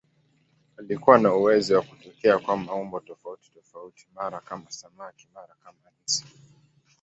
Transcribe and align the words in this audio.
Alikuwa 0.77 1.17
na 1.19 1.33
uwezo 1.35 1.75
wa 1.75 1.81
kutokea 1.81 2.39
kwa 2.39 2.57
maumbo 2.57 2.99
tofautitofauti, 2.99 4.07
mara 4.15 4.39
kama 4.41 4.71
samaki, 4.71 5.27
mara 5.33 5.55
kama 5.63 5.79
nzi. 6.03 6.25